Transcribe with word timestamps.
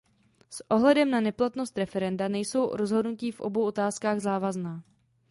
S 0.49 0.63
ohledem 0.71 1.09
na 1.09 1.21
neplatnost 1.21 1.77
referenda 1.77 2.27
nejsou 2.27 2.75
rozhodnutí 2.75 3.31
v 3.31 3.41
obou 3.41 3.63
otázkách 3.65 4.19
závazná. 4.19 4.83